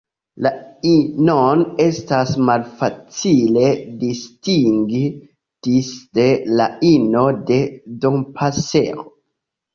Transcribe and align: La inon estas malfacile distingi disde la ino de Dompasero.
La 0.45 0.51
inon 0.91 1.59
estas 1.83 2.31
malfacile 2.47 3.67
distingi 4.05 5.03
disde 5.69 6.27
la 6.63 6.67
ino 6.95 7.29
de 7.53 7.61
Dompasero. 8.09 9.09